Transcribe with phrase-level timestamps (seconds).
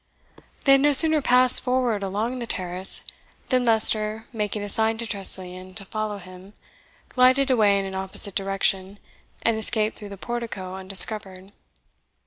[0.63, 3.03] They had no sooner passed forward along the terrace,
[3.49, 6.53] than Leicester, making a sign to Tressilian to follow him,
[7.09, 8.97] glided away in an opposite direction,
[9.43, 11.51] and escaped through the portico undiscovered.